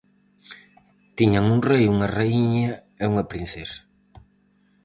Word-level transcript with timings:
Tiñan 1.17 1.45
un 1.55 1.59
rei, 1.69 1.83
unha 1.93 2.11
raíña 2.17 2.71
e 3.01 3.03
unha 3.11 3.27
princesa... 3.31 3.81